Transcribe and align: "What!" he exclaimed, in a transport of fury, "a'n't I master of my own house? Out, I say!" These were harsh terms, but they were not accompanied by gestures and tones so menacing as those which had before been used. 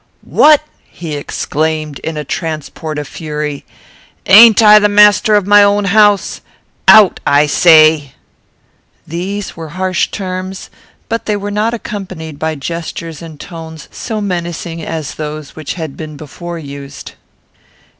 "What!" 0.25 0.63
he 0.85 1.13
exclaimed, 1.13 1.99
in 1.99 2.17
a 2.17 2.23
transport 2.23 2.97
of 2.97 3.07
fury, 3.07 3.65
"a'n't 4.25 4.59
I 4.63 4.79
master 4.79 5.35
of 5.35 5.45
my 5.45 5.61
own 5.61 5.85
house? 5.85 6.41
Out, 6.87 7.19
I 7.23 7.45
say!" 7.45 8.13
These 9.05 9.55
were 9.55 9.69
harsh 9.77 10.07
terms, 10.09 10.71
but 11.07 11.27
they 11.27 11.37
were 11.37 11.51
not 11.51 11.75
accompanied 11.75 12.39
by 12.39 12.55
gestures 12.55 13.21
and 13.21 13.39
tones 13.39 13.87
so 13.91 14.19
menacing 14.21 14.81
as 14.83 15.13
those 15.13 15.55
which 15.55 15.75
had 15.75 15.95
before 16.17 16.57
been 16.57 16.65
used. 16.67 17.11